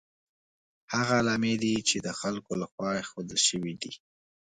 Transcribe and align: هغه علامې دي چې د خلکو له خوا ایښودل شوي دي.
هغه 0.93 1.13
علامې 1.21 1.53
دي 1.63 1.75
چې 1.89 1.97
د 2.05 2.07
خلکو 2.19 2.51
له 2.61 2.65
خوا 2.71 2.89
ایښودل 2.99 3.39
شوي 3.47 3.73
دي. 3.81 3.93